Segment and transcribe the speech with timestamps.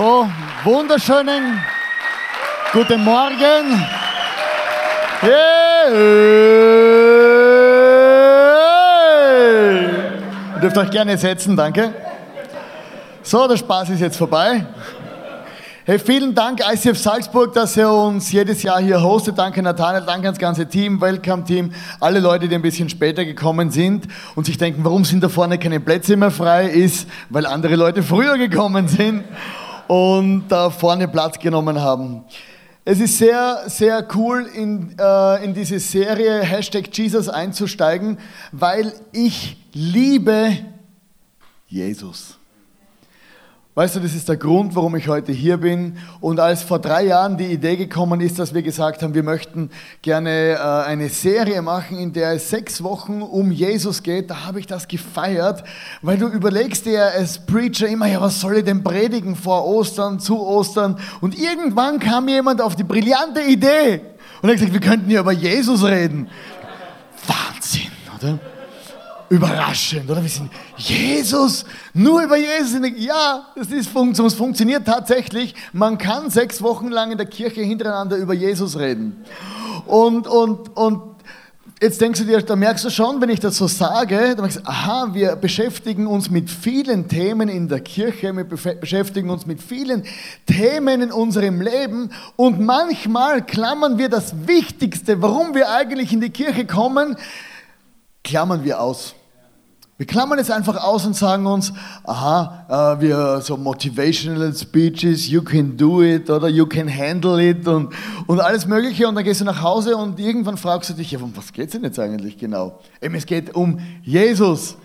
[0.00, 0.26] So,
[0.64, 1.60] wunderschönen
[2.72, 3.84] guten Morgen.
[5.20, 5.90] Hey.
[10.54, 11.92] Ihr dürft euch gerne setzen, danke.
[13.22, 14.64] So, der Spaß ist jetzt vorbei.
[15.84, 19.36] Hey, vielen Dank ICF Salzburg, dass ihr uns jedes Jahr hier hostet.
[19.36, 24.08] Danke Nathanael, danke ans ganze Team, Welcome-Team, alle Leute, die ein bisschen später gekommen sind
[24.34, 28.02] und sich denken, warum sind da vorne keine Plätze mehr frei, ist, weil andere Leute
[28.02, 29.24] früher gekommen sind
[29.90, 32.22] und da vorne Platz genommen haben.
[32.84, 38.16] Es ist sehr, sehr cool, in, äh, in diese Serie Hashtag Jesus einzusteigen,
[38.52, 40.56] weil ich liebe
[41.66, 42.39] Jesus.
[43.76, 45.96] Weißt du, das ist der Grund, warum ich heute hier bin.
[46.20, 49.70] Und als vor drei Jahren die Idee gekommen ist, dass wir gesagt haben, wir möchten
[50.02, 54.58] gerne äh, eine Serie machen, in der es sechs Wochen um Jesus geht, da habe
[54.58, 55.62] ich das gefeiert,
[56.02, 60.18] weil du überlegst dir als Preacher immer, ja, was soll ich denn predigen vor Ostern,
[60.18, 60.98] zu Ostern?
[61.20, 64.00] Und irgendwann kam jemand auf die brillante Idee
[64.42, 66.28] und hat gesagt, wir könnten hier über Jesus reden.
[67.28, 68.40] Wahnsinn, oder?
[69.30, 70.22] Überraschend, oder?
[70.22, 71.64] Wir sind Jesus,
[71.94, 72.80] nur über Jesus.
[72.96, 75.54] Ja, das ist es funktioniert tatsächlich.
[75.72, 79.24] Man kann sechs Wochen lang in der Kirche hintereinander über Jesus reden.
[79.86, 81.02] Und, und, und
[81.80, 84.58] jetzt denkst du dir, da merkst du schon, wenn ich das so sage, dann merkst
[84.58, 89.62] du, aha, wir beschäftigen uns mit vielen Themen in der Kirche, wir beschäftigen uns mit
[89.62, 90.02] vielen
[90.46, 96.30] Themen in unserem Leben und manchmal klammern wir das Wichtigste, warum wir eigentlich in die
[96.30, 97.16] Kirche kommen,
[98.24, 99.14] klammern wir aus.
[100.00, 105.42] Wir klammern es einfach aus und sagen uns, aha, äh, wir so motivational speeches, you
[105.42, 107.92] can do it oder you can handle it und,
[108.26, 109.06] und alles Mögliche.
[109.06, 111.66] Und dann gehst du nach Hause und irgendwann fragst du dich, ja, um was geht
[111.66, 112.80] es denn jetzt eigentlich genau?
[113.02, 114.78] Eben, es geht um Jesus.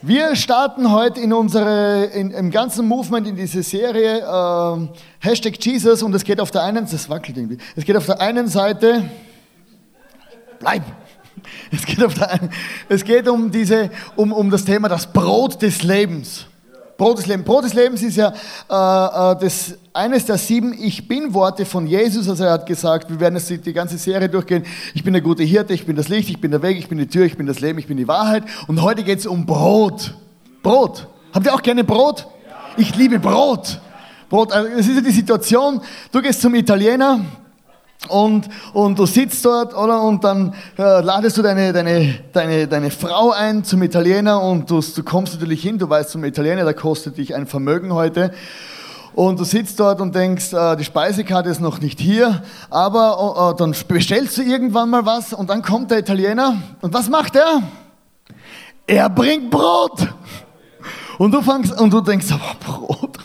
[0.00, 6.02] Wir starten heute in unsere, in, im ganzen Movement in diese Serie äh, Hashtag Jesus
[6.02, 9.04] und es geht auf der einen, das wackelt irgendwie, es geht auf der einen Seite,
[10.58, 10.84] bleib,
[11.70, 12.10] es geht, der,
[12.88, 16.46] es geht um, diese, um, um das Thema das Brot des Lebens.
[17.00, 17.46] Brot des Lebens.
[17.46, 22.28] Brot des Lebens ist ja äh, äh, das, eines der sieben Ich Bin-Worte von Jesus.
[22.28, 24.64] Also er hat gesagt, wir werden jetzt die ganze Serie durchgehen.
[24.92, 26.98] Ich bin der gute Hirte, ich bin das Licht, ich bin der Weg, ich bin
[26.98, 28.42] die Tür, ich bin das Leben, ich bin die Wahrheit.
[28.66, 30.14] Und heute geht es um Brot.
[30.62, 31.06] Brot.
[31.32, 32.26] Habt ihr auch gerne Brot?
[32.76, 33.80] Ich liebe Brot.
[34.28, 34.52] Brot.
[34.52, 35.80] Also das ist ja die Situation,
[36.12, 37.20] du gehst zum Italiener,
[38.08, 40.02] und, und du sitzt dort, oder?
[40.02, 44.80] Und dann äh, ladest du deine, deine, deine, deine Frau ein zum Italiener und du,
[44.80, 48.32] du kommst natürlich hin, du weißt zum Italiener, der kostet dich ein Vermögen heute.
[49.14, 53.58] Und du sitzt dort und denkst, äh, die Speisekarte ist noch nicht hier, aber äh,
[53.58, 57.62] dann bestellst du irgendwann mal was und dann kommt der Italiener und was macht er?
[58.86, 60.08] Er bringt Brot.
[61.18, 63.18] Und du fangst und du denkst, aber Brot,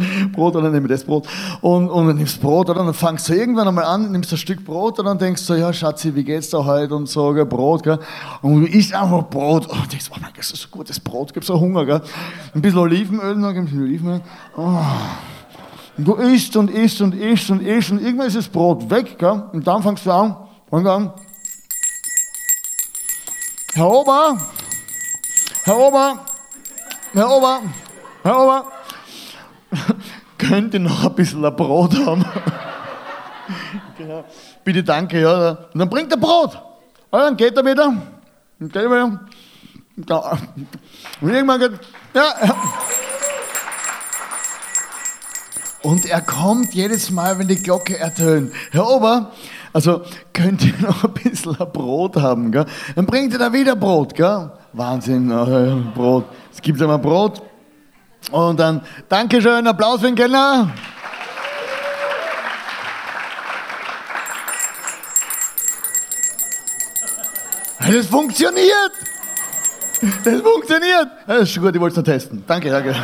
[0.32, 1.26] Brot oder nehme das Brot.
[1.60, 2.84] Und, und dann nimmst Brot oder?
[2.84, 5.72] Dann fangst du irgendwann einmal an, nimmst ein Stück Brot und dann denkst du, ja
[5.72, 6.94] Schatzi, wie geht's da heute?
[6.94, 7.98] Und so, gell, Brot, gell?
[8.42, 9.66] und du isst einfach Brot.
[9.66, 12.02] Und denkst, oh mein Gott, das ist so gutes Brot, gibt so Hunger, gell?
[12.54, 14.20] ein bisschen Olivenöl, dann gibst du Olivenöl,
[14.56, 14.78] oh.
[15.96, 19.18] und du isst und isst und isst und isst und irgendwann ist das Brot weg
[19.18, 19.44] gell?
[19.52, 20.36] und dann fangst du an,
[20.70, 21.12] fang an,
[23.72, 24.36] Herr Ober,
[25.62, 26.18] Herr Ober,
[27.12, 27.60] Herr Ober,
[28.24, 28.72] Herr Ober,
[30.50, 32.24] könnte noch ein bisschen ein Brot haben.
[33.98, 34.24] genau.
[34.64, 35.50] Bitte danke, ja.
[35.72, 36.60] Und dann bringt er Brot.
[37.10, 37.86] Und dann geht er wieder.
[38.58, 39.20] Und geht er wieder.
[41.20, 41.72] Und irgendwann geht,
[42.14, 42.34] ja.
[45.82, 48.52] Und er kommt jedes Mal, wenn die Glocke ertönt.
[48.72, 49.30] Herr Ober,
[49.72, 52.66] also könnt ihr noch ein bisschen Brot haben, gell?
[52.96, 54.50] Dann bringt er da wieder Brot, gell?
[54.72, 55.28] Wahnsinn,
[55.94, 56.24] Brot.
[56.52, 57.40] Es gibt immer Brot,
[58.30, 60.72] und dann, Dankeschön, Applaus für den Kellner.
[67.78, 68.92] Das funktioniert!
[70.24, 71.08] Das funktioniert!
[71.26, 72.44] Das ist schon gut, ich wollte es nur testen.
[72.46, 72.94] Danke, danke.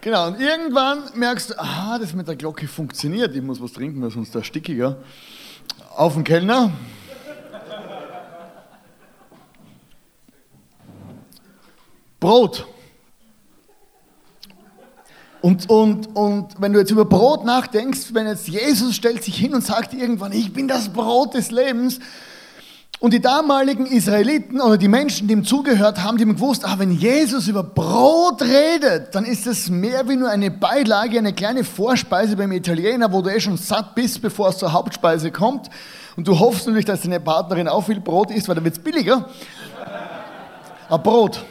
[0.00, 3.34] Genau, und irgendwann merkst du, aha, das mit der Glocke funktioniert.
[3.34, 4.96] Ich muss was trinken, weil sonst der stickiger.
[5.96, 6.70] Auf den Kellner.
[12.20, 12.66] Brot.
[15.40, 19.54] Und, und, und wenn du jetzt über Brot nachdenkst, wenn jetzt Jesus stellt sich hin
[19.54, 22.00] und sagt irgendwann, ich bin das Brot des Lebens,
[23.00, 26.74] und die damaligen Israeliten oder die Menschen, die ihm zugehört haben, die haben gewusst, ah,
[26.78, 31.62] wenn Jesus über Brot redet, dann ist es mehr wie nur eine Beilage, eine kleine
[31.62, 35.70] Vorspeise beim Italiener, wo du eh schon satt bist, bevor es zur Hauptspeise kommt.
[36.16, 38.82] Und du hoffst natürlich, dass deine Partnerin auch viel Brot isst, weil dann wird es
[38.82, 39.28] billiger.
[40.88, 41.44] Aber Brot.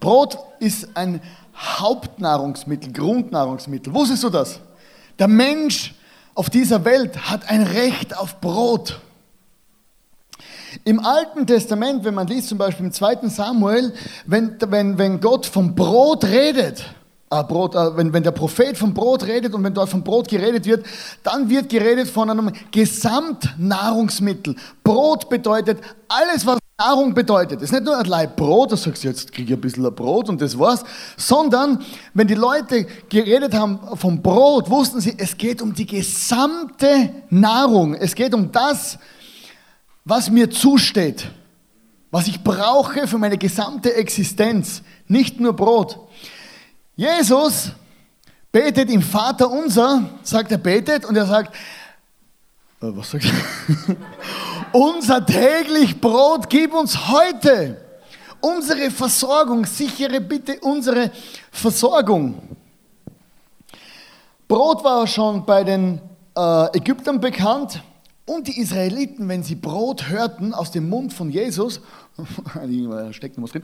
[0.00, 1.20] Brot ist ein
[1.56, 3.92] Hauptnahrungsmittel, Grundnahrungsmittel.
[3.94, 4.60] Wusstest du das?
[5.18, 5.94] Der Mensch
[6.34, 9.00] auf dieser Welt hat ein Recht auf Brot.
[10.84, 13.28] Im Alten Testament, wenn man liest, zum Beispiel im 2.
[13.28, 13.94] Samuel,
[14.26, 16.84] wenn, wenn, wenn Gott vom Brot redet,
[17.40, 20.28] äh, Brot, äh, wenn, wenn der Prophet vom Brot redet und wenn dort vom Brot
[20.28, 20.84] geredet wird,
[21.22, 24.56] dann wird geredet von einem Gesamtnahrungsmittel.
[24.82, 27.58] Brot bedeutet alles, was Nahrung bedeutet.
[27.58, 29.94] Es ist nicht nur ein Leib Brot, da sagst du, jetzt kriege ich ein bisschen
[29.94, 30.82] Brot und das war's,
[31.16, 31.84] sondern
[32.14, 37.94] wenn die Leute geredet haben vom Brot, wussten sie, es geht um die gesamte Nahrung.
[37.94, 38.98] Es geht um das,
[40.04, 41.30] was mir zusteht,
[42.10, 46.00] was ich brauche für meine gesamte Existenz, nicht nur Brot.
[46.96, 47.72] Jesus
[48.52, 51.56] betet im Vater unser, sagt er betet und er sagt, äh,
[52.80, 53.96] was sagt er?
[54.72, 57.80] unser täglich Brot gib uns heute.
[58.40, 61.10] Unsere Versorgung, sichere bitte unsere
[61.50, 62.56] Versorgung.
[64.46, 66.00] Brot war schon bei den
[66.36, 67.82] äh, Ägyptern bekannt.
[68.26, 71.80] Und die Israeliten, wenn sie Brot hörten aus dem Mund von Jesus,
[73.10, 73.62] steckt noch was drin,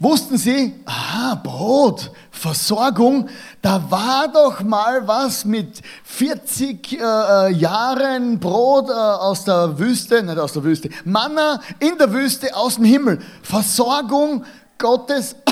[0.00, 3.28] wussten sie, aha, Brot, Versorgung,
[3.60, 10.22] da war doch mal was mit 40 äh, äh, Jahren Brot äh, aus der Wüste,
[10.22, 13.20] nicht aus der Wüste, Manna in der Wüste aus dem Himmel.
[13.42, 14.44] Versorgung
[14.78, 15.36] Gottes.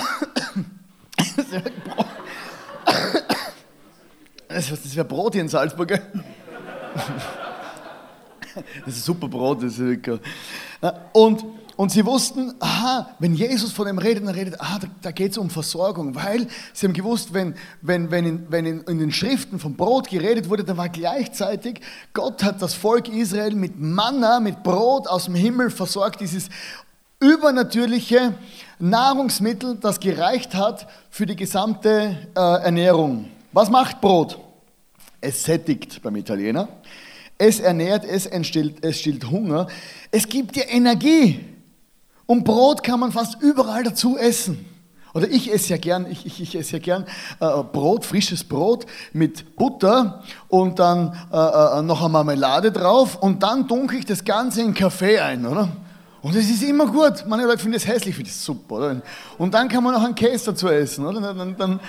[4.49, 6.01] das wäre Brot hier in Salzburg.
[8.87, 9.63] Das ist super Brot.
[9.63, 10.21] Das ist wirklich.
[11.13, 11.45] Und,
[11.79, 15.31] und sie wussten, aha, wenn Jesus von dem redet, dann redet, aha, da, da geht
[15.31, 19.13] es um Versorgung, weil sie haben gewusst, wenn, wenn, wenn, in, wenn in, in den
[19.13, 21.81] Schriften vom Brot geredet wurde, dann war gleichzeitig,
[22.15, 26.49] Gott hat das Volk Israel mit Manna, mit Brot aus dem Himmel versorgt, dieses
[27.21, 28.35] übernatürliche
[28.81, 33.31] Nahrungsmittel, das gereicht hat für die gesamte äh, Ernährung.
[33.53, 34.37] Was macht Brot?
[35.21, 36.67] Es sättigt beim Italiener.
[37.39, 39.69] Es ernährt, es, entstillt, es stillt Hunger.
[40.11, 41.55] Es gibt dir Energie.
[42.31, 44.67] Und Brot kann man fast überall dazu essen.
[45.15, 47.07] Oder ich esse ja gern, ich, ich, ich esse ja gern
[47.41, 48.85] äh, Brot, frisches Brot
[49.15, 54.25] mit Butter und dann äh, äh, noch eine Marmelade drauf und dann dunkel ich das
[54.27, 55.71] Ganze in Kaffee ein, oder?
[56.21, 57.25] Und es ist immer gut.
[57.27, 58.75] Manche Leute finden es hässlich, finde es super.
[58.75, 59.01] Oder?
[59.39, 61.07] Und dann kann man noch einen Käse dazu essen.
[61.07, 61.23] Oder?
[61.23, 61.81] Dann, dann, dann,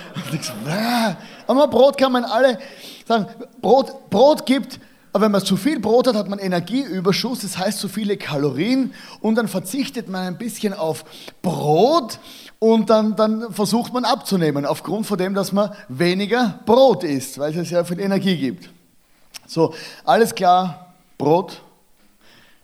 [0.64, 1.16] dann
[1.46, 2.58] aber Brot kann man alle
[3.06, 3.26] sagen.
[3.60, 4.80] Brot, Brot gibt
[5.12, 8.94] aber wenn man zu viel Brot hat, hat man Energieüberschuss, das heißt zu viele Kalorien
[9.20, 11.04] und dann verzichtet man ein bisschen auf
[11.42, 12.18] Brot
[12.60, 17.56] und dann, dann versucht man abzunehmen, aufgrund von dem, dass man weniger Brot isst, weil
[17.56, 18.70] es sehr viel Energie gibt.
[19.46, 19.74] So,
[20.04, 21.60] alles klar, Brot.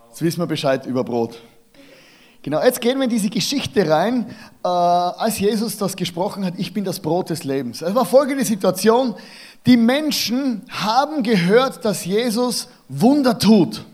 [0.08, 1.40] Jetzt wissen wir Bescheid über Brot.
[2.46, 4.24] Genau, jetzt gehen wir in diese Geschichte rein,
[4.62, 7.82] äh, als Jesus das gesprochen hat, ich bin das Brot des Lebens.
[7.82, 9.16] Es war folgende Situation,
[9.66, 13.84] die Menschen haben gehört, dass Jesus Wunder tut.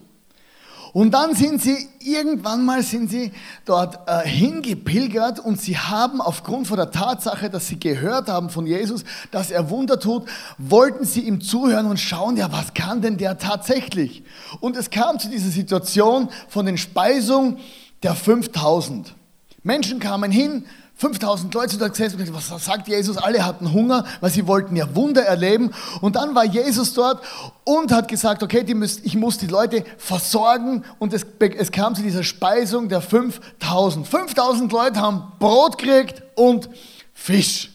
[0.92, 3.32] Und dann sind sie, irgendwann mal sind sie
[3.64, 8.66] dort äh, hingepilgert und sie haben aufgrund von der Tatsache, dass sie gehört haben von
[8.66, 10.24] Jesus, dass er Wunder tut,
[10.58, 14.22] wollten sie ihm zuhören und schauen, ja, was kann denn der tatsächlich?
[14.60, 17.58] Und es kam zu dieser Situation von den Speisungen
[18.02, 19.14] der 5000.
[19.62, 23.16] Menschen kamen hin, 5000 Leute da gesessen und gesagt, was sagt Jesus?
[23.16, 25.72] Alle hatten Hunger, weil sie wollten ja Wunder erleben.
[26.00, 27.24] Und dann war Jesus dort
[27.64, 30.84] und hat gesagt, okay, müsst, ich muss die Leute versorgen.
[30.98, 31.26] Und es,
[31.58, 34.06] es kam zu dieser Speisung der 5000.
[34.06, 36.68] 5000 Leute haben Brot gekriegt und
[37.12, 37.70] Fisch.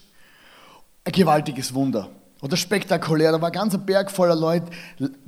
[1.04, 2.10] Ein gewaltiges Wunder.
[2.42, 4.68] Oder spektakulär, da war ein Berg voller Leute,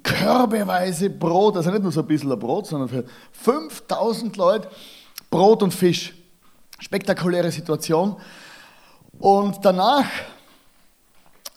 [0.04, 4.70] körbeweise Brot, also nicht nur so ein bisschen Brot, sondern für 5000 Leute
[5.30, 6.14] Brot und Fisch.
[6.80, 8.16] Spektakuläre Situation.
[9.20, 10.06] Und danach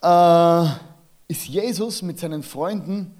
[0.03, 0.69] äh,
[1.29, 3.15] ist Jesus mit seinen Freunden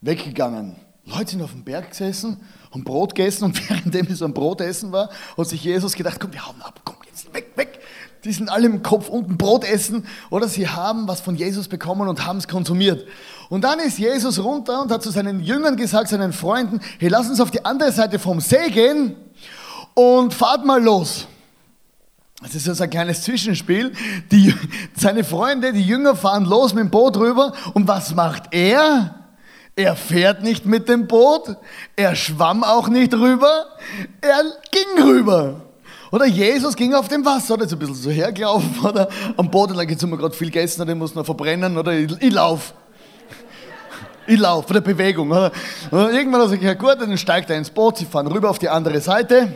[0.00, 0.76] weggegangen.
[1.04, 2.40] Leute sind auf dem Berg gesessen,
[2.70, 6.32] haben Brot gegessen und währenddem es am Brot essen war, hat sich Jesus gedacht, komm,
[6.32, 7.80] wir hauen ab, komm, jetzt weg, weg.
[8.24, 12.08] Die sind alle im Kopf unten Brot essen oder sie haben was von Jesus bekommen
[12.08, 13.04] und haben es konsumiert.
[13.48, 17.28] Und dann ist Jesus runter und hat zu seinen Jüngern gesagt, seinen Freunden, hey, lass
[17.28, 19.16] uns auf die andere Seite vom See gehen
[19.94, 21.26] und fahrt mal los.
[22.42, 23.92] Das ist so ein kleines Zwischenspiel.
[24.32, 24.52] Die,
[24.96, 27.52] seine Freunde, die Jünger fahren los mit dem Boot rüber.
[27.74, 29.14] Und was macht er?
[29.76, 31.56] Er fährt nicht mit dem Boot.
[31.94, 33.66] Er schwamm auch nicht rüber.
[34.20, 35.62] Er ging rüber.
[36.10, 39.08] Oder Jesus ging auf dem Wasser, oder ist ein bisschen so hergelaufen, oder
[39.38, 42.12] am Boden, da haben wir gerade viel gegessen, oder ich muss noch verbrennen, oder ich,
[42.20, 42.74] ich lauf.
[44.26, 45.50] Ich lauf, von der Bewegung, oder?
[45.90, 48.50] oder irgendwann hat er gesagt, ja gut, dann steigt er ins Boot, sie fahren rüber
[48.50, 49.54] auf die andere Seite.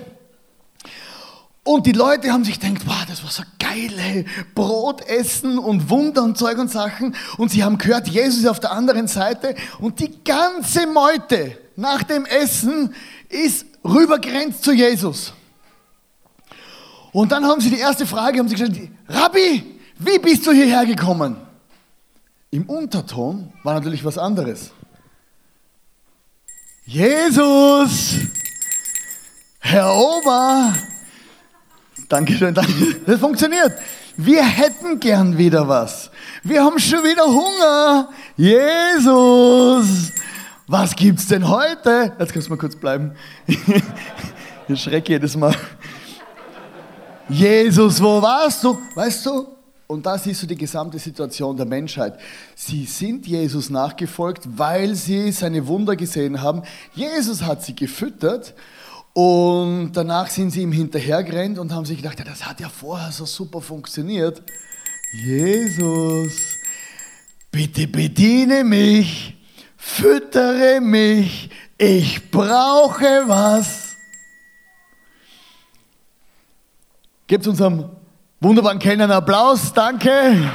[1.66, 4.24] Und die Leute haben sich gedacht, wow, das war so geil, ey.
[4.54, 7.16] Brot essen und Wunder und Zeug und Sachen.
[7.38, 9.56] Und sie haben gehört, Jesus ist auf der anderen Seite.
[9.80, 12.94] Und die ganze Meute nach dem Essen
[13.28, 15.32] ist rübergrenzt zu Jesus.
[17.10, 20.86] Und dann haben sie die erste Frage, haben sie gestellt, Rabbi, wie bist du hierher
[20.86, 21.36] gekommen?
[22.52, 24.70] Im Unterton war natürlich was anderes.
[26.84, 28.14] Jesus,
[29.58, 30.72] Herr Ober,
[32.08, 32.72] Dankeschön, danke.
[33.04, 33.72] Das funktioniert.
[34.16, 36.10] Wir hätten gern wieder was.
[36.42, 38.08] Wir haben schon wieder Hunger.
[38.36, 40.12] Jesus,
[40.68, 42.12] was gibt's denn heute?
[42.18, 43.12] Jetzt kannst du mal kurz bleiben.
[44.68, 45.54] Ich schrecke jedes Mal.
[47.28, 48.76] Jesus, wo warst du?
[48.96, 49.46] Weißt du?
[49.86, 52.18] Und da siehst du die gesamte Situation der Menschheit.
[52.56, 56.62] Sie sind Jesus nachgefolgt, weil sie seine Wunder gesehen haben.
[56.94, 58.54] Jesus hat sie gefüttert
[59.16, 63.10] und danach sind sie ihm hinterhergerannt und haben sich gedacht, ja, das hat ja vorher
[63.10, 64.42] so super funktioniert.
[65.10, 66.54] Jesus,
[67.50, 69.34] bitte bediene mich,
[69.78, 73.96] füttere mich, ich brauche was.
[77.26, 77.88] Gebt unserem
[78.38, 80.52] wunderbaren Kellner einen Applaus, danke.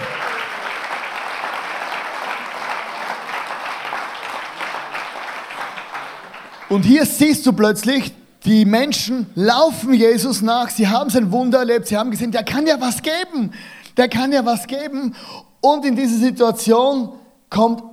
[6.69, 8.13] Und hier siehst du plötzlich,
[8.45, 12.65] die Menschen laufen Jesus nach, sie haben sein Wunder erlebt, sie haben gesehen, der kann
[12.65, 13.51] ja was geben,
[13.97, 15.15] der kann ja was geben.
[15.61, 17.13] Und in dieser Situation
[17.49, 17.83] kommt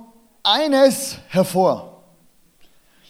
[0.41, 2.03] eines hervor.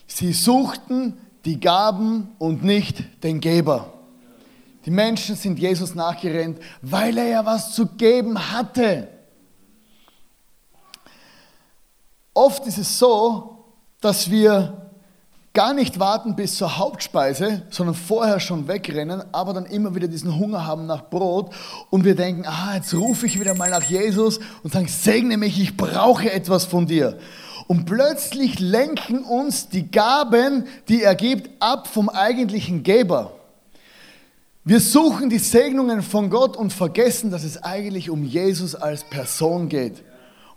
[0.05, 3.93] Sie suchten die Gaben und nicht den Geber.
[4.85, 9.07] Die Menschen sind Jesus nachgerannt, weil er ja was zu geben hatte.
[12.33, 13.65] Oft ist es so,
[14.01, 14.88] dass wir
[15.59, 20.39] gar nicht warten bis zur Hauptspeise, sondern vorher schon wegrennen, aber dann immer wieder diesen
[20.39, 21.53] Hunger haben nach Brot
[21.89, 25.61] und wir denken, ah, jetzt rufe ich wieder mal nach Jesus und sagen, segne mich,
[25.61, 27.19] ich brauche etwas von dir.
[27.67, 33.33] Und plötzlich lenken uns die Gaben, die er gibt, ab vom eigentlichen Geber.
[34.63, 39.67] Wir suchen die Segnungen von Gott und vergessen, dass es eigentlich um Jesus als Person
[39.67, 40.05] geht.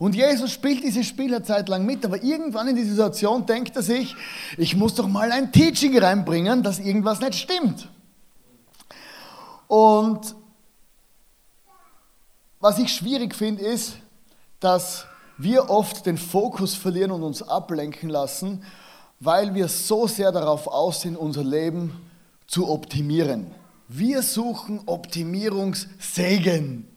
[0.02, 3.76] Und Jesus spielt diese Spiel eine Zeit lang mit, aber irgendwann in die Situation denkt
[3.76, 4.16] er sich,
[4.58, 7.88] ich muss doch mal ein Teaching reinbringen, dass irgendwas nicht stimmt.
[9.68, 10.34] Und
[12.58, 13.94] was ich schwierig finde, ist,
[14.58, 15.06] dass
[15.38, 18.64] wir oft den Fokus verlieren und uns ablenken lassen,
[19.20, 21.94] weil wir so sehr darauf aus sind, unser Leben
[22.48, 23.52] zu optimieren.
[23.86, 26.88] Wir suchen Optimierungssegen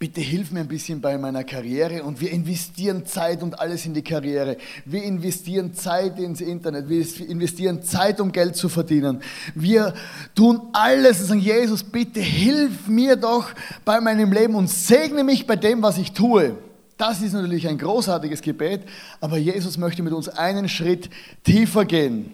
[0.00, 3.92] bitte hilf mir ein bisschen bei meiner Karriere und wir investieren Zeit und alles in
[3.92, 4.56] die Karriere.
[4.86, 9.20] Wir investieren Zeit ins Internet, wir investieren Zeit, um Geld zu verdienen.
[9.54, 9.92] Wir
[10.34, 13.50] tun alles und sagen, Jesus, bitte hilf mir doch
[13.84, 16.56] bei meinem Leben und segne mich bei dem, was ich tue.
[16.96, 18.84] Das ist natürlich ein großartiges Gebet,
[19.20, 21.10] aber Jesus möchte mit uns einen Schritt
[21.44, 22.32] tiefer gehen.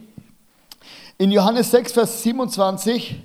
[1.19, 3.17] In Johannes 6, Vers 27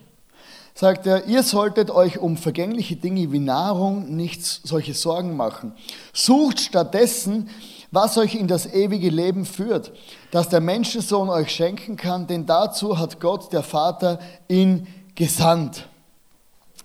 [0.81, 5.73] sagt er, ihr solltet euch um vergängliche Dinge wie Nahrung nicht solche Sorgen machen.
[6.11, 7.51] Sucht stattdessen,
[7.91, 9.91] was euch in das ewige Leben führt,
[10.31, 15.87] das der Menschensohn euch schenken kann, denn dazu hat Gott, der Vater, ihn gesandt.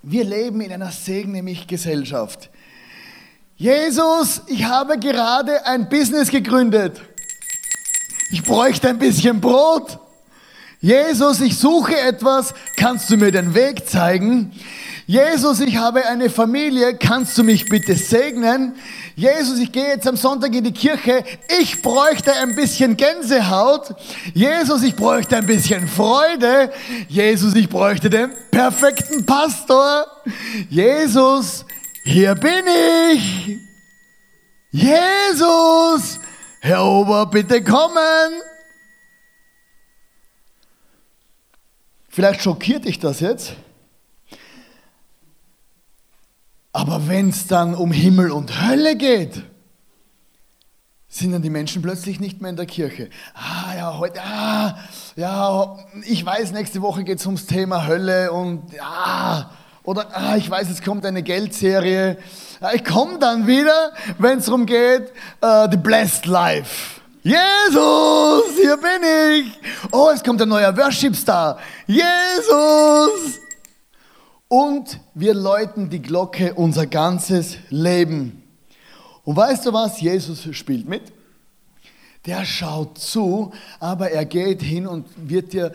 [0.03, 2.51] Wir leben in einer Segne mich Gesellschaft.
[3.57, 7.01] Jesus, ich habe gerade ein Business gegründet.
[8.31, 10.01] Ich bräuchte ein bisschen Brot.
[10.81, 14.53] Jesus, ich suche etwas, kannst du mir den Weg zeigen?
[15.09, 18.75] Jesus, ich habe eine Familie, kannst du mich bitte segnen?
[19.15, 21.23] Jesus, ich gehe jetzt am Sonntag in die Kirche,
[21.61, 23.95] ich bräuchte ein bisschen Gänsehaut.
[24.35, 26.73] Jesus, ich bräuchte ein bisschen Freude.
[27.09, 30.07] Jesus, ich bräuchte den perfekten Pastor.
[30.69, 31.65] Jesus,
[32.03, 32.65] hier bin
[33.13, 33.59] ich.
[34.73, 36.19] Jesus,
[36.61, 38.43] Herr Ober, bitte kommen.
[42.17, 43.53] Vielleicht schockiert dich das jetzt.
[46.73, 49.43] Aber wenn es dann um Himmel und Hölle geht,
[51.09, 53.11] sind dann die Menschen plötzlich nicht mehr in der Kirche.
[53.35, 54.79] Ah ja, heute, ah,
[55.17, 59.51] ja, ich weiß, nächste Woche geht es ums Thema Hölle und ja,
[59.83, 62.17] oder ah, ich weiß, es kommt eine Geldserie.
[62.63, 65.13] Ja, ich komme dann wieder, wenn es darum geht,
[65.45, 67.03] uh, The Blessed Life.
[67.27, 69.59] Jesus, hier bin ich.
[69.91, 71.59] Oh, es kommt ein neuer Worship-Star.
[71.85, 73.41] Jesus.
[74.47, 78.45] Und wir läuten die Glocke unser ganzes Leben.
[79.25, 80.01] Und weißt du was?
[80.01, 81.03] Jesus spielt mit.
[82.27, 85.73] Der schaut zu, aber er geht hin und wird dir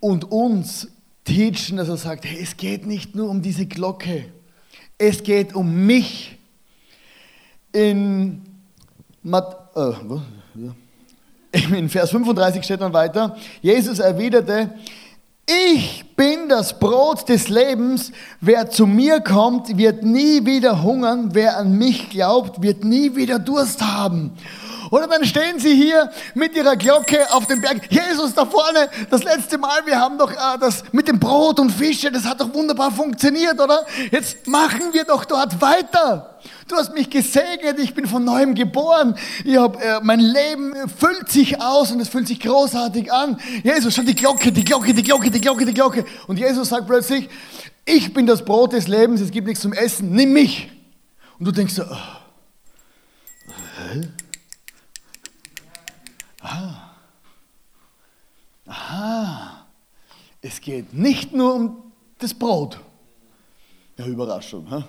[0.00, 0.88] und uns
[1.24, 4.24] teachen, dass er sagt, hey, es geht nicht nur um diese Glocke,
[4.98, 6.36] es geht um mich.
[7.72, 8.42] In,
[9.22, 9.92] Mat äh,
[11.52, 14.72] in Vers 35 steht dann weiter, Jesus erwiderte,
[15.46, 18.12] ich bin das Brot des Lebens.
[18.40, 21.30] Wer zu mir kommt, wird nie wieder hungern.
[21.32, 24.32] Wer an mich glaubt, wird nie wieder Durst haben.
[24.90, 27.90] Oder dann stehen sie hier mit ihrer Glocke auf dem Berg.
[27.90, 31.70] Jesus da vorne, das letzte Mal, wir haben doch äh, das mit dem Brot und
[31.70, 33.86] Fische, das hat doch wunderbar funktioniert, oder?
[34.10, 36.38] Jetzt machen wir doch dort weiter.
[36.66, 39.16] Du hast mich gesegnet, ich bin von neuem geboren.
[39.44, 43.38] Ich hab, äh, mein Leben füllt sich aus und es fühlt sich großartig an.
[43.62, 46.04] Jesus, schon die Glocke, die Glocke, die Glocke, die Glocke, die Glocke.
[46.26, 47.28] Und Jesus sagt plötzlich,
[47.84, 50.70] ich bin das Brot des Lebens, es gibt nichts zum Essen, nimm mich.
[51.38, 52.19] Und du denkst so, oh,
[56.40, 56.90] Ah.
[58.66, 59.66] Aha.
[60.40, 62.80] Es geht nicht nur um das Brot.
[63.98, 64.66] Ja, Überraschung.
[64.68, 64.84] Hä?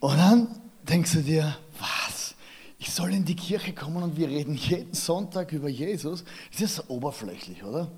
[0.00, 0.48] Und dann
[0.82, 2.34] denkst du dir, was?
[2.78, 6.24] Ich soll in die Kirche kommen und wir reden jeden Sonntag über Jesus.
[6.52, 7.90] Das ist so oberflächlich, oder?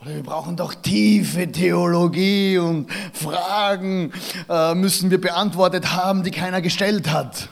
[0.00, 4.12] Oder wir brauchen doch tiefe Theologie und Fragen
[4.48, 7.48] äh, müssen wir beantwortet haben, die keiner gestellt hat.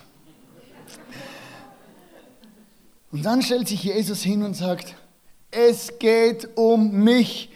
[3.12, 4.94] Und dann stellt sich Jesus hin und sagt,
[5.50, 7.50] es geht um mich.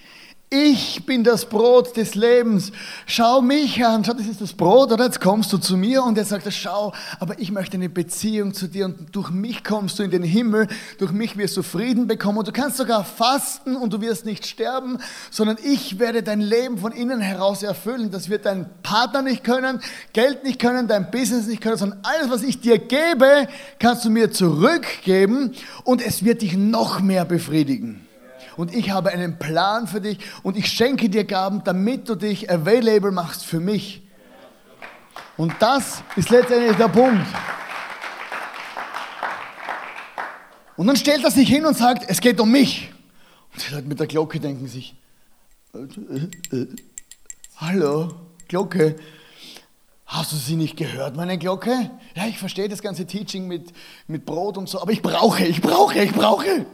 [0.59, 2.73] Ich bin das Brot des Lebens.
[3.05, 4.03] Schau mich an.
[4.03, 5.05] Schau, das ist das Brot, oder?
[5.05, 8.67] Jetzt kommst du zu mir und er sagt, schau, aber ich möchte eine Beziehung zu
[8.67, 10.67] dir und durch mich kommst du in den Himmel.
[10.97, 14.47] Durch mich wirst du Frieden bekommen und du kannst sogar fasten und du wirst nicht
[14.47, 14.97] sterben,
[15.31, 18.11] sondern ich werde dein Leben von innen heraus erfüllen.
[18.11, 19.81] Das wird dein Partner nicht können,
[20.15, 23.47] Geld nicht können, dein Business nicht können, sondern alles, was ich dir gebe,
[23.79, 25.53] kannst du mir zurückgeben
[25.85, 28.06] und es wird dich noch mehr befriedigen
[28.57, 32.51] und ich habe einen Plan für dich und ich schenke dir Gaben, damit du dich
[32.51, 34.03] available machst für mich.
[35.37, 37.27] Und das ist letztendlich der Punkt.
[40.77, 42.93] Und dann stellt er sich hin und sagt, es geht um mich.
[43.53, 44.95] Und die Leute mit der Glocke denken sich,
[45.75, 46.67] äh, äh,
[47.57, 48.13] hallo,
[48.49, 48.97] Glocke,
[50.07, 51.91] hast du sie nicht gehört, meine Glocke?
[52.15, 53.73] Ja, ich verstehe das ganze Teaching mit,
[54.07, 56.67] mit Brot und so, aber ich brauche, ich brauche, ich brauche.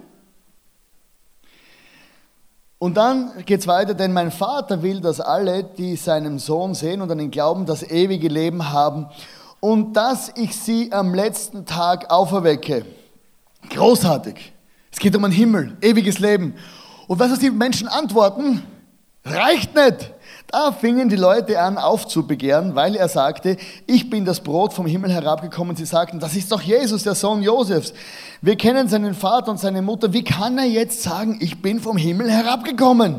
[2.83, 7.01] Und dann geht es weiter, denn mein Vater will, dass alle, die seinen Sohn sehen
[7.01, 9.07] und an ihn glauben, das ewige Leben haben
[9.61, 12.85] und dass ich sie am letzten Tag auferwecke.
[13.71, 14.53] Großartig.
[14.90, 16.57] Es geht um einen Himmel, ewiges Leben.
[17.07, 18.64] Und was die Menschen antworten?
[19.25, 20.11] Reicht nicht.
[20.53, 25.11] Da fingen die Leute an aufzubegehren, weil er sagte, ich bin das Brot vom Himmel
[25.11, 25.77] herabgekommen.
[25.77, 27.95] Sie sagten, das ist doch Jesus, der Sohn Josefs.
[28.43, 30.12] Wir kennen seinen Vater und seine Mutter.
[30.12, 33.19] Wie kann er jetzt sagen, ich bin vom Himmel herabgekommen?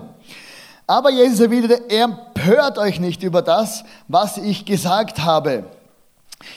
[0.86, 5.63] Aber Jesus erwiderte, empört euch nicht über das, was ich gesagt habe.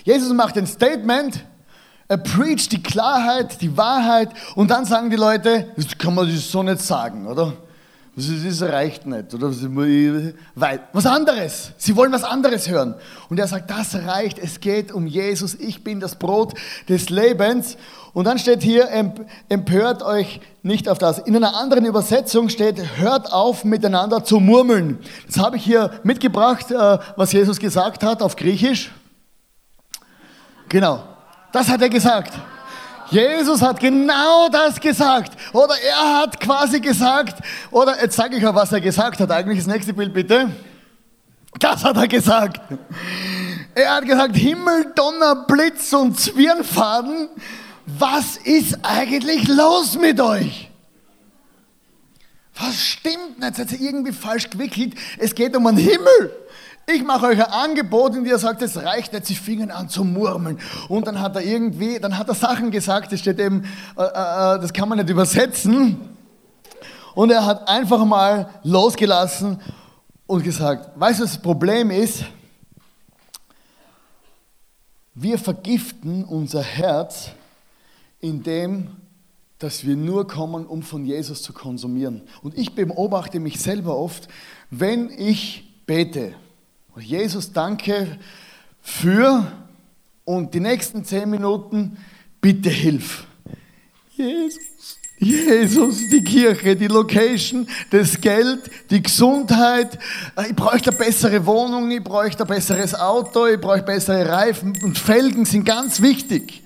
[0.05, 1.43] Jesus macht ein Statement,
[2.07, 6.63] er preacht die Klarheit, die Wahrheit und dann sagen die Leute, das kann man so
[6.63, 7.55] nicht sagen, oder?
[8.17, 9.35] Das reicht nicht.
[9.35, 11.73] Oder was anderes.
[11.77, 12.95] Sie wollen was anderes hören.
[13.29, 14.39] Und er sagt, das reicht.
[14.39, 15.55] Es geht um Jesus.
[15.55, 16.55] Ich bin das Brot
[16.89, 17.77] des Lebens.
[18.15, 18.89] Und dann steht hier,
[19.51, 21.19] empört euch nicht auf das.
[21.19, 24.99] In einer anderen Übersetzung steht, hört auf miteinander zu murmeln.
[25.27, 28.93] Das habe ich hier mitgebracht, äh, was Jesus gesagt hat auf Griechisch.
[30.71, 31.05] Genau.
[31.53, 32.33] Das hat er gesagt.
[33.11, 35.33] Jesus hat genau das gesagt.
[35.53, 39.31] Oder er hat quasi gesagt, oder jetzt sage ich euch, was er gesagt hat.
[39.31, 40.51] Eigentlich das nächste Bild bitte.
[41.59, 42.61] Das hat er gesagt.
[43.75, 47.29] Er hat gesagt, Himmel, Donner, Blitz und Zwirnfaden.
[47.87, 50.71] Was ist eigentlich los mit euch?
[52.59, 53.57] Was stimmt nicht?
[53.57, 54.95] Seid ihr irgendwie falsch gewickelt?
[55.19, 56.33] Es geht um einen Himmel.
[56.89, 60.05] Ich mache euch ein Angebot und ihr sagt, es reicht nicht, sie fingen an zu
[60.05, 60.61] murmeln.
[60.89, 63.65] Und dann hat er irgendwie, dann hat er Sachen gesagt, das steht eben,
[63.97, 65.97] äh, äh, äh, das kann man nicht übersetzen.
[67.17, 69.61] Und er hat einfach mal losgelassen
[70.29, 72.25] und gesagt, weißt du, was das Problem ist?
[75.15, 77.31] Wir vergiften unser Herz,
[78.21, 78.91] indem
[79.59, 82.23] dass wir nur kommen, um von Jesus zu konsumieren.
[82.43, 84.29] Und ich beobachte mich selber oft,
[84.71, 86.35] wenn ich bete,
[86.99, 88.19] Jesus, danke
[88.81, 89.47] für
[90.25, 91.99] und die nächsten zehn Minuten,
[92.41, 93.25] bitte hilf.
[94.17, 99.99] Jesus, Jesus, die Kirche, die Location, das Geld, die Gesundheit.
[100.49, 104.99] Ich bräuchte eine bessere Wohnung, ich bräuchte ein besseres Auto, ich bräuchte bessere Reifen und
[104.99, 106.63] Felgen sind ganz wichtig.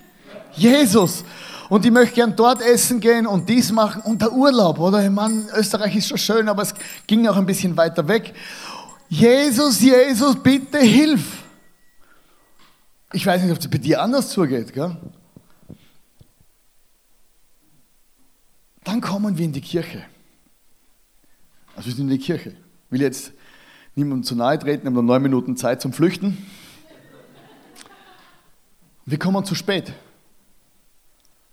[0.53, 1.25] Jesus.
[1.71, 5.01] und ich möchte gern dort essen gehen und dies machen und der Urlaub, oder?
[5.01, 6.73] Ich meine, Österreich ist schon schön, aber es
[7.07, 8.33] ging auch ein bisschen weiter weg.
[9.11, 11.43] Jesus, Jesus, bitte hilf.
[13.11, 14.95] Ich weiß nicht, ob es bei dir anders zugeht, gell?
[18.85, 20.05] Dann kommen wir in die Kirche.
[21.75, 22.51] Also wir sind in die Kirche.
[22.51, 23.33] Ich will jetzt
[23.95, 26.37] niemandem zu nahe treten, haben noch neun Minuten Zeit zum Flüchten.
[29.05, 29.91] Wir kommen zu spät.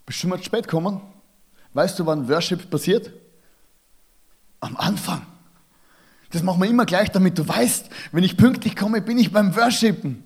[0.07, 1.01] Bist du mal zu spät gekommen?
[1.73, 3.12] Weißt du, wann Worship passiert?
[4.61, 5.27] Am Anfang.
[6.31, 9.57] Das machen wir immer gleich, damit du weißt, wenn ich pünktlich komme, bin ich beim
[9.57, 10.25] Worshipen.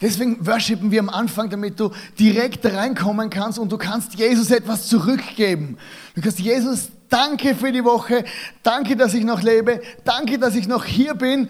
[0.00, 4.88] Deswegen worshipen wir am Anfang, damit du direkt reinkommen kannst und du kannst Jesus etwas
[4.88, 5.78] zurückgeben.
[6.16, 8.24] Du kannst Jesus, danke für die Woche,
[8.64, 11.48] danke, dass ich noch lebe, danke, dass ich noch hier bin.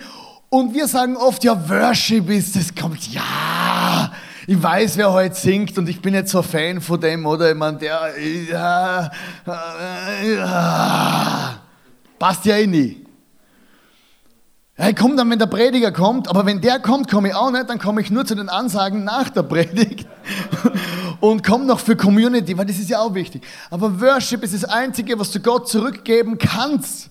[0.50, 4.12] Und wir sagen oft, ja, Worship ist, das kommt, ja,
[4.46, 7.54] ich weiß, wer heute singt und ich bin jetzt so Fan von dem, oder?
[7.54, 8.12] Meine, der,
[8.50, 9.10] ja,
[10.26, 11.61] ja,
[12.22, 13.04] passt ja eh nie.
[14.78, 17.50] Ja, ich komme dann, wenn der Prediger kommt, aber wenn der kommt, komme ich auch
[17.50, 20.06] nicht, dann komme ich nur zu den Ansagen nach der Predigt
[21.20, 23.42] und komme noch für Community, weil das ist ja auch wichtig.
[23.70, 27.10] Aber Worship ist das Einzige, was du Gott zurückgeben kannst.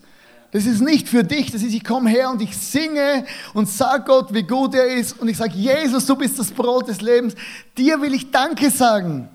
[0.52, 4.06] Das ist nicht für dich, das ist, ich komme her und ich singe und sage
[4.06, 7.36] Gott, wie gut er ist und ich sage, Jesus, du bist das Brot des Lebens,
[7.78, 9.28] dir will ich Danke sagen.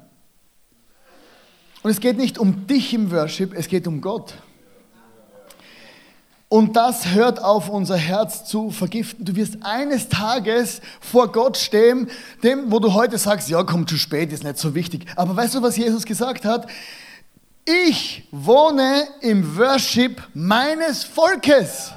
[1.83, 4.33] Und es geht nicht um dich im Worship, es geht um Gott.
[6.49, 9.25] Und das hört auf, unser Herz zu vergiften.
[9.25, 12.09] Du wirst eines Tages vor Gott stehen,
[12.45, 15.07] dem, wo du heute sagst, ja, komm zu spät, ist nicht so wichtig.
[15.17, 16.69] Aber weißt du, was Jesus gesagt hat?
[17.65, 21.93] Ich wohne im Worship meines Volkes.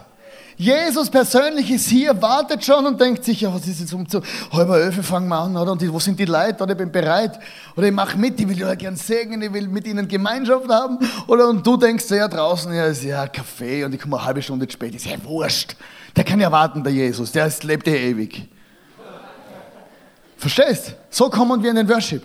[0.61, 4.21] Jesus persönlich ist hier, wartet schon und denkt sich, ja, was ist jetzt um zu
[4.51, 5.71] halber Öfe fangen wir an, oder?
[5.71, 6.61] Und die, wo sind die Leute?
[6.61, 7.39] Oder ich bin bereit.
[7.77, 10.99] Oder ich mache mit, ich will ja gern segnen, ich will mit ihnen Gemeinschaft haben.
[11.27, 14.41] Oder und du denkst ja draußen, ja, ist ja Kaffee und ich komme eine halbe
[14.41, 14.93] Stunde spät.
[14.93, 15.77] Ist ja wurscht.
[16.13, 18.49] Der kann ja warten, der Jesus, der ist, lebt ja ewig.
[20.35, 20.93] Verstehst?
[21.09, 22.23] So kommen wir in den Worship.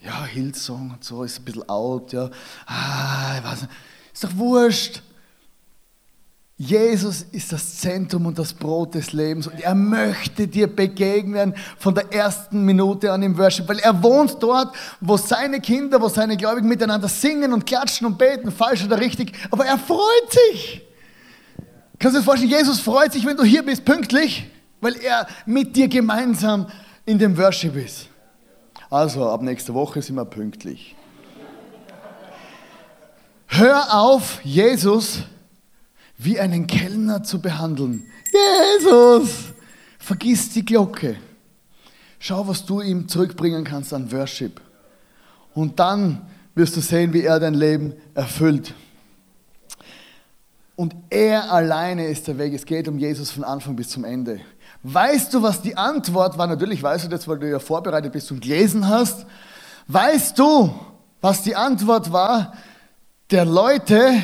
[0.00, 2.30] Ja, Hillsong und so ist ein bisschen out, ja.
[2.66, 3.72] Ah, ich weiß nicht.
[4.12, 5.02] Ist doch wurscht.
[6.56, 11.96] Jesus ist das Zentrum und das Brot des Lebens und er möchte dir begegnen von
[11.96, 16.36] der ersten Minute an im Worship, weil er wohnt dort, wo seine Kinder, wo seine
[16.36, 20.82] Gläubigen miteinander singen und klatschen und beten, falsch oder richtig, aber er freut sich.
[21.98, 24.48] Kannst du dir vorstellen, Jesus freut sich, wenn du hier bist, pünktlich,
[24.80, 26.68] weil er mit dir gemeinsam
[27.04, 28.08] in dem Worship ist.
[28.90, 30.94] Also, ab nächster Woche sind wir pünktlich.
[33.48, 35.24] Hör auf, Jesus
[36.18, 38.04] wie einen Kellner zu behandeln.
[38.80, 39.30] Jesus,
[39.98, 41.16] vergiss die Glocke.
[42.18, 44.60] Schau, was du ihm zurückbringen kannst an Worship.
[45.54, 46.22] Und dann
[46.54, 48.74] wirst du sehen, wie er dein Leben erfüllt.
[50.76, 52.52] Und er alleine ist der Weg.
[52.52, 54.40] Es geht um Jesus von Anfang bis zum Ende.
[54.82, 56.46] Weißt du, was die Antwort war?
[56.46, 59.26] Natürlich weißt du das, weil du ja vorbereitet bist und gelesen hast.
[59.86, 60.74] Weißt du,
[61.20, 62.54] was die Antwort war
[63.30, 64.22] der Leute,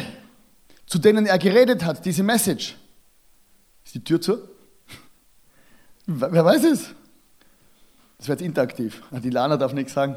[0.90, 2.76] zu denen er geredet hat, diese Message.
[3.85, 4.38] Ist die Tür zu?
[6.05, 6.88] Wer weiß es?
[8.18, 9.00] Das wird interaktiv.
[9.12, 10.16] Ah, die Lana darf nichts sagen.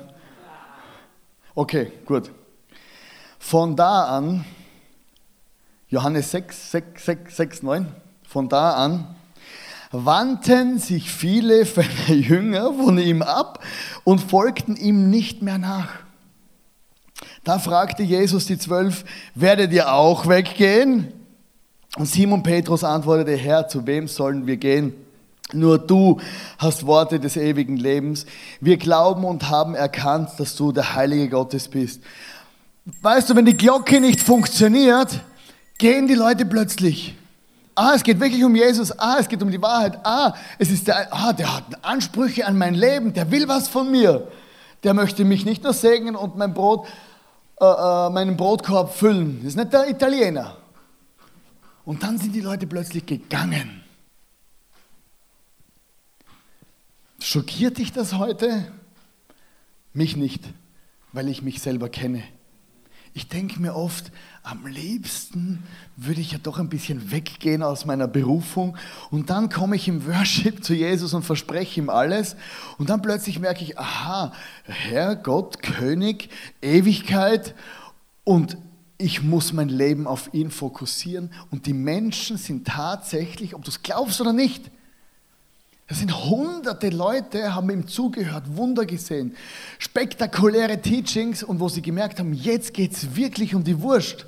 [1.53, 2.31] Okay, gut.
[3.37, 4.45] Von da an,
[5.89, 7.95] Johannes 6, 6, 6, 6 9,
[8.27, 9.15] von da an
[9.91, 13.63] wandten sich viele seiner Jünger von ihm ab
[14.03, 15.99] und folgten ihm nicht mehr nach.
[17.43, 19.03] Da fragte Jesus die Zwölf,
[19.35, 21.11] werdet ihr auch weggehen?
[21.97, 24.93] Und Simon Petrus antwortete, Herr, zu wem sollen wir gehen?
[25.51, 26.19] Nur du
[26.57, 28.25] hast Worte des ewigen Lebens.
[28.61, 32.01] Wir glauben und haben erkannt, dass du der Heilige Gottes bist.
[33.01, 35.19] Weißt du, wenn die Glocke nicht funktioniert,
[35.77, 37.13] gehen die Leute plötzlich.
[37.75, 38.97] Ah, es geht wirklich um Jesus.
[38.97, 39.99] Ah, es geht um die Wahrheit.
[40.03, 43.13] Ah, es ist der, ah, der hat Ansprüche an mein Leben.
[43.13, 44.27] Der will was von mir.
[44.83, 46.87] Der möchte mich nicht nur segnen und mein Brot
[47.63, 49.37] äh, äh, meinen Brotkorb füllen.
[49.39, 50.57] Das ist nicht der Italiener.
[51.85, 53.83] Und dann sind die Leute plötzlich gegangen.
[57.19, 58.71] Schockiert dich das heute?
[59.93, 60.43] Mich nicht,
[61.13, 62.23] weil ich mich selber kenne.
[63.13, 64.11] Ich denke mir oft,
[64.43, 65.63] am liebsten
[65.95, 68.75] würde ich ja doch ein bisschen weggehen aus meiner Berufung.
[69.09, 72.35] Und dann komme ich im Worship zu Jesus und verspreche ihm alles.
[72.77, 74.33] Und dann plötzlich merke ich, aha,
[74.65, 76.29] Herr Gott, König,
[76.61, 77.55] Ewigkeit.
[78.25, 78.57] Und
[78.97, 81.31] ich muss mein Leben auf ihn fokussieren.
[81.49, 84.71] Und die Menschen sind tatsächlich, ob du es glaubst oder nicht,
[85.87, 89.35] Da sind hunderte Leute, haben ihm zugehört, Wunder gesehen,
[89.79, 91.43] spektakuläre Teachings.
[91.43, 94.25] Und wo sie gemerkt haben, jetzt geht es wirklich um die Wurst.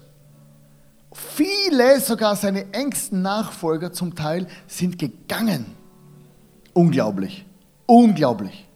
[1.15, 5.65] Viele, sogar seine engsten Nachfolger zum Teil, sind gegangen.
[6.73, 7.45] Unglaublich,
[7.86, 8.67] unglaublich.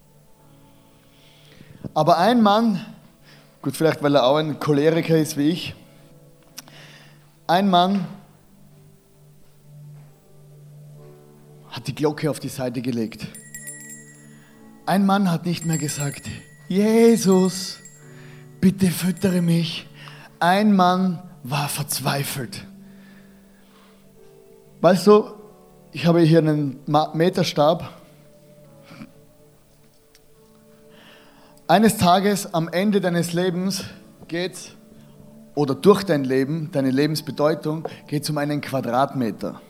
[1.93, 2.85] Aber ein Mann,
[3.61, 5.75] gut, vielleicht weil er auch ein Choleriker ist wie ich,
[7.45, 8.07] ein Mann
[11.71, 13.27] hat die Glocke auf die Seite gelegt.
[14.85, 16.29] Ein Mann hat nicht mehr gesagt,
[16.69, 17.79] Jesus,
[18.61, 19.89] bitte füttere mich.
[20.39, 22.65] Ein Mann war verzweifelt.
[24.81, 25.31] Weißt du,
[25.91, 26.79] ich habe hier einen
[27.13, 27.89] Meterstab.
[31.67, 33.83] Eines Tages am Ende deines Lebens
[34.27, 34.71] geht es,
[35.55, 39.61] oder durch dein Leben, deine Lebensbedeutung, geht es um einen Quadratmeter.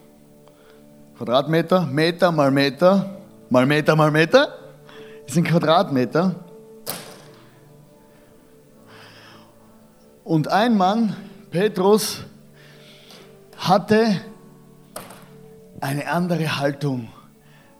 [1.17, 3.17] Quadratmeter, Meter mal Meter,
[3.49, 4.49] mal Meter mal Meter,
[5.25, 6.35] ist ein Quadratmeter.
[10.23, 11.15] Und ein Mann,
[11.49, 12.19] Petrus,
[13.57, 14.21] hatte
[15.81, 17.09] eine andere Haltung.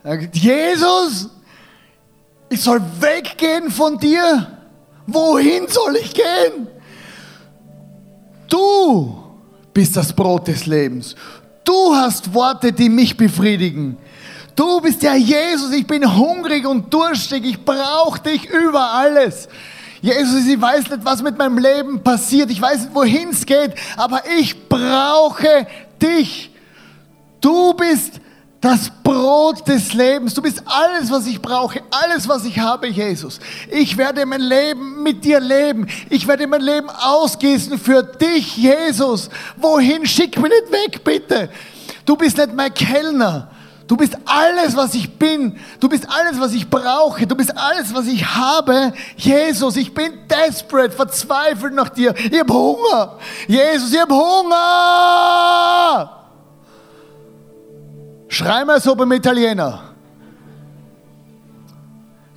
[0.04, 1.30] Er gesagt, Jesus,
[2.50, 4.48] ich soll weggehen von dir.
[5.06, 6.68] Wohin soll ich gehen?
[8.48, 9.24] Du
[9.74, 11.16] bist das Brot des Lebens.
[11.64, 13.98] Du hast Worte, die mich befriedigen.
[14.56, 19.48] Du bist der Jesus, ich bin hungrig und durstig, ich brauche dich über alles.
[20.02, 23.74] Jesus, ich weiß nicht, was mit meinem Leben passiert, ich weiß nicht, wohin es geht,
[23.98, 25.68] aber ich brauche
[26.02, 26.52] dich.
[27.42, 28.20] Du bist
[28.62, 30.34] das Brot des Lebens.
[30.34, 33.40] Du bist alles, was ich brauche, alles, was ich habe, Jesus.
[33.72, 35.88] Ich werde mein Leben mit dir leben.
[36.10, 39.30] Ich werde mein Leben ausgießen für dich, Jesus.
[39.58, 40.06] Wohin?
[40.06, 41.50] Schick mich nicht weg, bitte.
[42.06, 43.50] Du bist nicht mein Kellner.
[43.90, 45.58] Du bist alles, was ich bin.
[45.80, 47.26] Du bist alles, was ich brauche.
[47.26, 48.94] Du bist alles, was ich habe.
[49.18, 52.14] Jesus, ich bin desperate, verzweifelt nach dir.
[52.16, 53.18] Ich habe Hunger.
[53.48, 56.12] Jesus, ich habe Hunger.
[58.28, 59.82] Schrei mal so beim Italiener.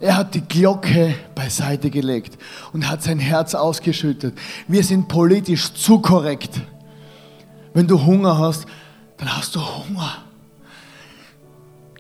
[0.01, 2.39] Er hat die Glocke beiseite gelegt
[2.73, 4.39] und hat sein Herz ausgeschüttet.
[4.69, 6.63] Wir sind politisch zu korrekt.
[7.75, 8.65] Wenn du Hunger hast,
[9.19, 10.32] dann hast du Hunger.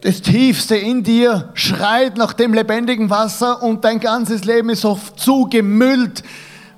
[0.02, 5.20] Das Tiefste in dir schreit nach dem lebendigen Wasser und dein ganzes Leben ist oft
[5.20, 6.24] zugemüllt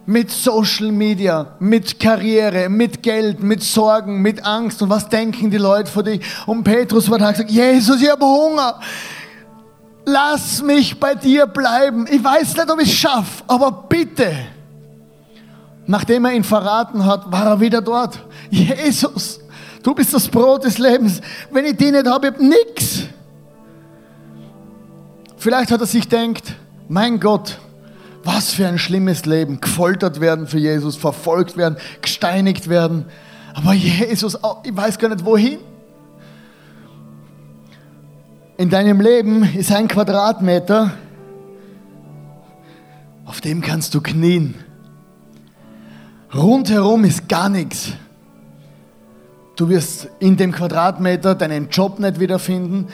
[0.04, 5.56] mit Social Media, mit Karriere, mit Geld, mit Sorgen, mit Angst und was denken die
[5.56, 6.20] Leute von dir?
[6.44, 8.78] Und Petrus hat gesagt, Jesus, ich habe Hunger.
[10.04, 12.06] Lass mich bei dir bleiben.
[12.10, 14.36] Ich weiß nicht, ob ich es schaffe, aber bitte.
[15.86, 18.22] Nachdem er ihn verraten hat, war er wieder dort.
[18.50, 19.40] Jesus,
[19.82, 21.22] du bist das Brot des Lebens.
[21.50, 23.03] Wenn ich dich nicht habe, ich habe nichts.
[25.44, 26.56] Vielleicht hat er sich denkt,
[26.88, 27.58] mein Gott,
[28.22, 29.60] was für ein schlimmes Leben.
[29.60, 33.04] Gefoltert werden für Jesus, verfolgt werden, gesteinigt werden.
[33.52, 35.58] Aber Jesus, ich weiß gar nicht wohin.
[38.56, 40.92] In deinem Leben ist ein Quadratmeter,
[43.26, 44.54] auf dem kannst du knien.
[46.34, 47.92] Rundherum ist gar nichts.
[49.56, 52.88] Du wirst in dem Quadratmeter deinen Job nicht wiederfinden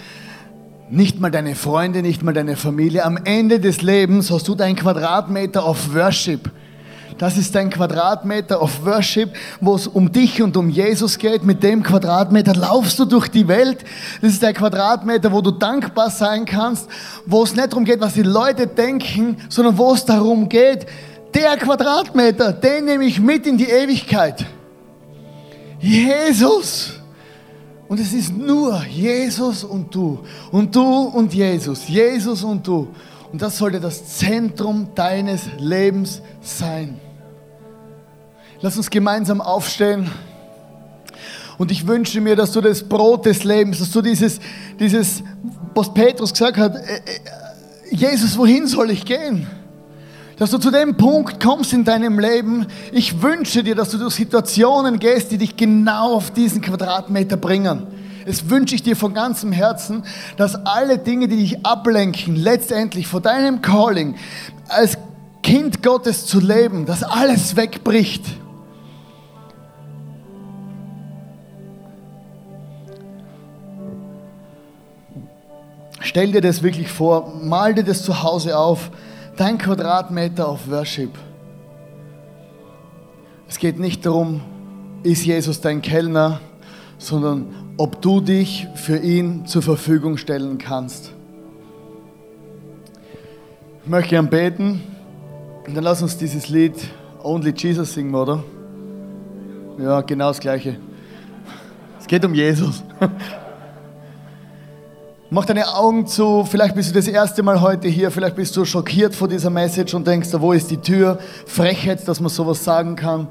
[0.90, 3.04] nicht mal deine Freunde, nicht mal deine Familie.
[3.04, 6.50] Am Ende des Lebens hast du dein Quadratmeter of Worship.
[7.16, 11.44] Das ist dein Quadratmeter of Worship, wo es um dich und um Jesus geht.
[11.44, 13.84] Mit dem Quadratmeter laufst du durch die Welt.
[14.20, 16.88] Das ist der Quadratmeter, wo du dankbar sein kannst,
[17.26, 20.86] wo es nicht darum geht, was die Leute denken, sondern wo es darum geht,
[21.34, 24.44] der Quadratmeter, den nehme ich mit in die Ewigkeit.
[25.78, 26.99] Jesus.
[27.90, 30.20] Und es ist nur Jesus und du.
[30.52, 31.88] Und du und Jesus.
[31.88, 32.86] Jesus und du.
[33.32, 37.00] Und das sollte das Zentrum deines Lebens sein.
[38.60, 40.08] Lass uns gemeinsam aufstehen.
[41.58, 44.38] Und ich wünsche mir, dass du das Brot des Lebens, dass du dieses,
[44.78, 45.24] dieses
[45.74, 47.00] was Petrus gesagt hat, äh, äh,
[47.90, 49.48] Jesus, wohin soll ich gehen?
[50.40, 52.66] Dass du zu dem Punkt kommst in deinem Leben.
[52.92, 57.86] Ich wünsche dir, dass du durch Situationen gehst, die dich genau auf diesen Quadratmeter bringen.
[58.24, 60.02] Es wünsche ich dir von ganzem Herzen,
[60.38, 64.16] dass alle Dinge, die dich ablenken, letztendlich vor deinem Calling,
[64.68, 64.96] als
[65.42, 68.24] Kind Gottes zu leben, dass alles wegbricht.
[76.00, 78.90] Stell dir das wirklich vor, mal dir das zu Hause auf
[79.40, 81.08] Dein Quadratmeter of Worship.
[83.48, 84.42] Es geht nicht darum,
[85.02, 86.42] ist Jesus dein Kellner,
[86.98, 87.46] sondern
[87.78, 91.14] ob du dich für ihn zur Verfügung stellen kannst.
[93.82, 94.82] Ich möchte gern beten
[95.66, 96.74] und dann lass uns dieses Lied
[97.22, 98.44] Only Jesus singen, oder?
[99.78, 100.76] Ja, genau das gleiche.
[101.98, 102.84] Es geht um Jesus.
[105.32, 108.64] Mach deine Augen zu, vielleicht bist du das erste Mal heute hier, vielleicht bist du
[108.64, 111.20] schockiert vor dieser Message und denkst, wo ist die Tür?
[111.46, 113.28] Frechheit, dass man sowas sagen kann.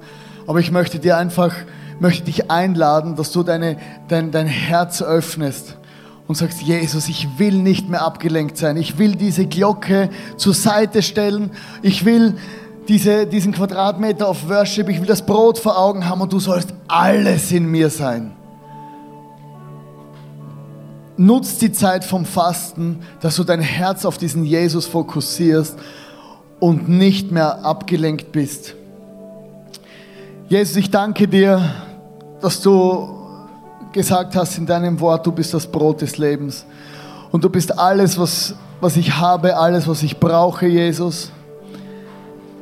[0.47, 1.53] Aber ich möchte dir einfach,
[1.99, 3.75] möchte dich einladen, dass du deine,
[4.07, 5.75] dein, dein Herz öffnest
[6.25, 8.77] und sagst, Jesus, ich will nicht mehr abgelenkt sein.
[8.77, 11.51] Ich will diese Glocke zur Seite stellen.
[11.81, 12.37] Ich will
[12.87, 16.73] diese, diesen Quadratmeter auf Worship, ich will das Brot vor Augen haben und du sollst
[16.87, 18.38] alles in mir sein
[21.19, 25.77] nutzt die Zeit vom Fasten, dass du dein Herz auf diesen Jesus fokussierst
[26.59, 28.75] und nicht mehr abgelenkt bist.
[30.47, 31.61] Jesus, ich danke dir,
[32.41, 33.09] dass du
[33.91, 36.65] gesagt hast in deinem Wort, du bist das Brot des Lebens.
[37.31, 41.31] Und du bist alles, was, was ich habe, alles, was ich brauche, Jesus.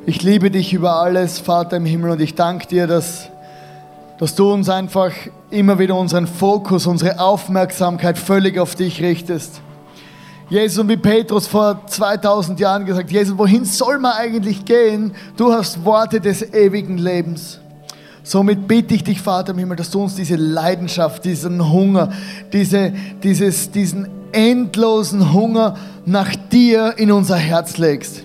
[0.07, 3.29] Ich liebe dich über alles, Vater im Himmel, und ich danke dir, dass
[4.19, 5.11] dass du uns einfach
[5.49, 9.61] immer wieder unseren Fokus, unsere Aufmerksamkeit völlig auf dich richtest.
[10.49, 15.13] Jesus, und wie Petrus vor 2000 Jahren gesagt, Jesus, wohin soll man eigentlich gehen?
[15.35, 17.59] Du hast Worte des ewigen Lebens.
[18.23, 22.11] Somit bitte ich dich, Vater im Himmel, dass du uns diese Leidenschaft, diesen Hunger,
[22.53, 25.75] diese, dieses, diesen endlosen Hunger
[26.05, 28.23] nach dir in unser Herz legst.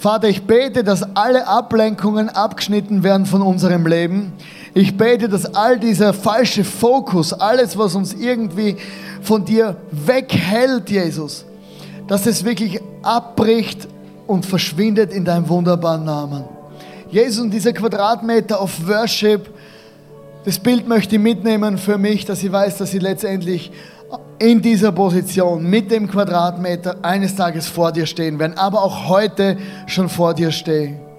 [0.00, 4.32] Vater, ich bete, dass alle Ablenkungen abgeschnitten werden von unserem Leben.
[4.72, 8.76] Ich bete, dass all dieser falsche Fokus, alles, was uns irgendwie
[9.20, 11.44] von dir weghält, Jesus,
[12.06, 13.88] dass es wirklich abbricht
[14.26, 16.44] und verschwindet in deinem wunderbaren Namen.
[17.10, 19.50] Jesus, und dieser Quadratmeter auf Worship,
[20.44, 23.72] das Bild möchte ich mitnehmen für mich, dass ich weiß, dass ich letztendlich
[24.38, 29.58] in dieser Position mit dem Quadratmeter eines Tages vor dir stehen werden, aber auch heute
[29.86, 31.09] schon vor dir stehen.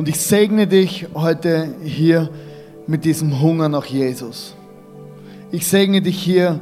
[0.00, 2.30] Und ich segne dich heute hier
[2.86, 4.54] mit diesem Hunger nach Jesus.
[5.50, 6.58] Ich segne dich hier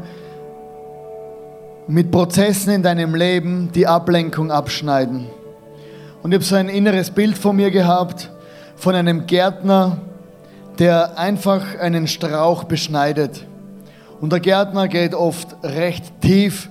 [1.87, 5.29] mit Prozessen in deinem Leben, die Ablenkung abschneiden.
[6.25, 8.29] Und ich habe so ein inneres Bild von mir gehabt,
[8.75, 9.99] von einem Gärtner,
[10.81, 13.47] der einfach einen Strauch beschneidet.
[14.21, 16.71] Und der Gärtner geht oft recht tief,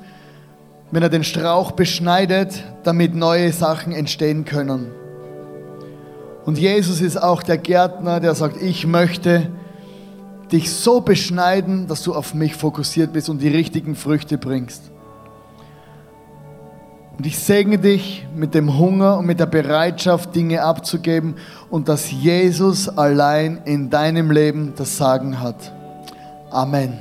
[0.91, 4.96] wenn er den Strauch beschneidet, damit neue Sachen entstehen können.
[6.47, 9.49] Und Jesus ist auch der Gärtner, der sagt, ich möchte
[10.49, 14.83] dich so beschneiden, dass du auf mich fokussiert bist und die richtigen Früchte bringst.
[17.17, 21.35] Und ich segne dich mit dem Hunger und mit der Bereitschaft, Dinge abzugeben
[21.69, 25.73] und dass Jesus allein in deinem Leben das Sagen hat.
[26.49, 26.97] Amen.